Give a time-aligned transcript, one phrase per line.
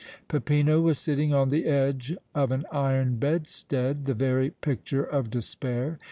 [0.27, 5.99] Peppino was sitting on the edge of an iron bedstead, the very picture of despair.